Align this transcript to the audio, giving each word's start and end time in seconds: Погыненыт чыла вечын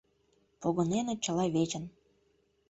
Погыненыт 0.61 1.19
чыла 1.25 1.45
вечын 1.55 1.83